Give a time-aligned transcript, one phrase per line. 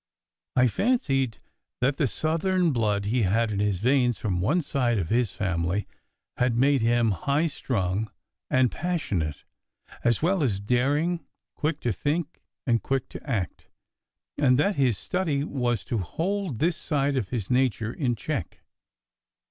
[0.55, 1.37] I fancied
[1.79, 5.85] that the Southern blood he had in his veins from one side of his family
[6.37, 8.09] had made him high strung
[8.49, 9.43] and passionate,
[10.03, 11.23] as well as daring,
[11.55, 13.67] quick to think, and quick to act;
[14.39, 18.61] and that his study was to hold this side of his nature in check.